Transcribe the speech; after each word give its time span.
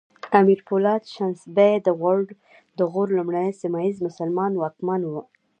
امیر 0.39 0.59
پولاد 0.67 1.03
شنسبی 1.13 1.71
د 2.79 2.81
غور 2.93 3.07
لومړنی 3.17 3.51
سیمه 3.61 3.79
ییز 3.85 3.97
مسلمان 4.07 4.51
واکمن 4.55 5.01
و 5.07 5.13